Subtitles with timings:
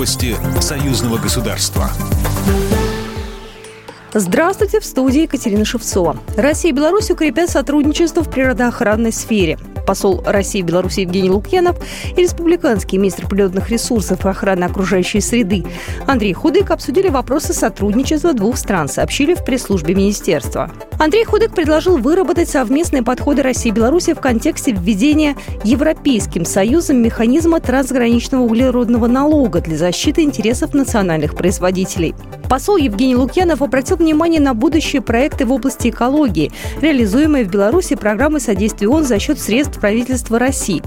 [0.00, 1.90] Новости союзного государства.
[4.14, 6.16] Здравствуйте, в студии Екатерина Шевцова.
[6.38, 9.58] Россия и Беларусь укрепят сотрудничество в природоохранной сфере
[9.90, 11.76] посол России в Беларуси Евгений Лукьянов
[12.16, 15.64] и республиканский министр природных ресурсов и охраны окружающей среды
[16.06, 20.70] Андрей Худык обсудили вопросы сотрудничества двух стран, сообщили в пресс-службе министерства.
[21.00, 27.58] Андрей Худык предложил выработать совместные подходы России и Беларуси в контексте введения Европейским Союзом механизма
[27.58, 32.14] трансграничного углеродного налога для защиты интересов национальных производителей.
[32.48, 38.40] Посол Евгений Лукьянов обратил внимание на будущие проекты в области экологии, реализуемые в Беларуси программы
[38.40, 40.82] содействия ООН за счет средств правительства России.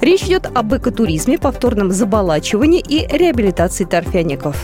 [0.00, 4.56] Речь идет об экотуризме, повторном заболачивании и реабилитации торфяников.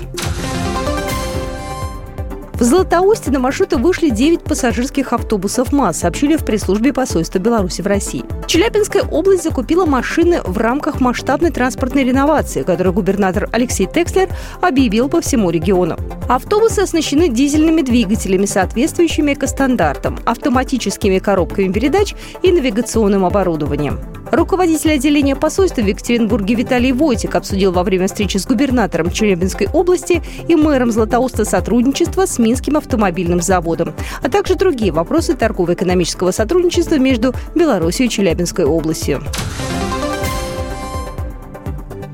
[2.62, 7.88] В Златоусте на маршруты вышли 9 пассажирских автобусов МАЗ, сообщили в пресс-службе посольства Беларуси в
[7.88, 8.24] России.
[8.46, 14.28] Челябинская область закупила машины в рамках масштабной транспортной реновации, которую губернатор Алексей Текслер
[14.60, 15.96] объявил по всему региону.
[16.28, 22.14] Автобусы оснащены дизельными двигателями, соответствующими экостандартам, автоматическими коробками передач
[22.44, 23.98] и навигационным оборудованием.
[24.32, 30.22] Руководитель отделения посольства в Екатеринбурге Виталий Войтик обсудил во время встречи с губернатором Челябинской области
[30.48, 37.34] и мэром Златоуста сотрудничество с Минским автомобильным заводом, а также другие вопросы торгово-экономического сотрудничества между
[37.54, 39.22] Беларусью и Челябинской областью.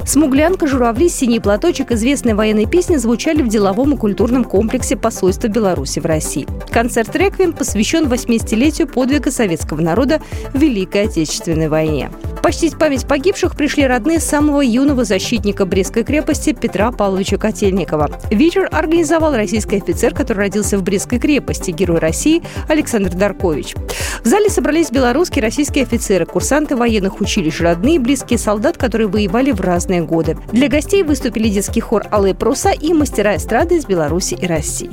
[0.09, 5.98] Смуглянка, журавли, синий платочек, известные военные песни звучали в деловом и культурном комплексе посольства Беларуси
[5.98, 6.47] в России.
[6.70, 10.23] Концерт «Реквием» посвящен 80-летию подвига советского народа
[10.55, 12.11] в Великой Отечественной войне.
[12.42, 18.08] Почтить память погибших пришли родные самого юного защитника Брестской крепости Петра Павловича Котельникова.
[18.31, 23.75] Вечер организовал российский офицер, который родился в Брестской крепости, герой России Александр Даркович.
[24.22, 29.09] В зале собрались белорусские и российские офицеры, курсанты военных училищ, родные и близкие солдат, которые
[29.09, 30.36] воевали в разные годы.
[30.53, 34.91] Для гостей выступили детский хор «Алые паруса» и мастера эстрады из Беларуси и России.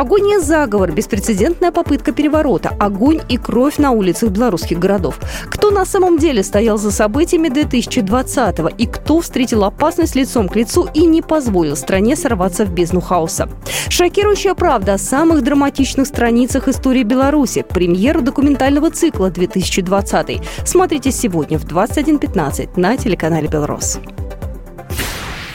[0.00, 5.20] Огонь и заговор, беспрецедентная попытка переворота, огонь и кровь на улицах белорусских городов.
[5.50, 10.88] Кто на самом деле стоял за событиями 2020-го и кто встретил опасность лицом к лицу
[10.94, 13.50] и не позволил стране сорваться в бездну хаоса.
[13.90, 17.62] Шокирующая правда о самых драматичных страницах истории Беларуси.
[17.68, 20.40] Премьера документального цикла 2020.
[20.64, 24.00] Смотрите сегодня в 21.15 на телеканале «Белрос».